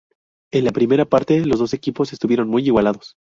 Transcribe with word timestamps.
En 0.51 0.65
la 0.65 0.71
primera 0.71 1.05
parte 1.05 1.45
los 1.45 1.59
dos 1.59 1.75
equipos 1.75 2.11
estuvieron 2.11 2.47
muy 2.49 2.65
igualados. 2.65 3.17